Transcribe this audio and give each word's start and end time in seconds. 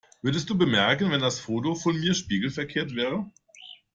Würdest 0.23 0.49
du 0.49 0.57
bemerken, 0.57 1.11
wenn 1.11 1.21
das 1.21 1.39
Foto 1.39 1.75
von 1.75 1.99
mir 1.99 2.15
spiegelverkehrt 2.15 2.95
wäre? 2.95 3.29